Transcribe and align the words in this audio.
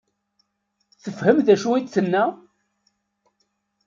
Tefhem 1.03 1.37
d 1.45 1.47
acu 1.53 1.69
i 1.75 1.81
d-tenna? 1.85 2.23